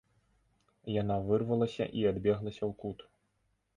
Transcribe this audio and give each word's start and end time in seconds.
Яна 1.01 1.17
вырвалася 1.29 1.85
і 1.99 2.09
адбеглася 2.13 2.63
ў 2.71 2.75
кут. 2.81 2.99